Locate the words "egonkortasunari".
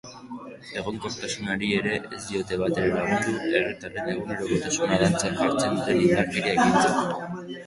0.83-1.67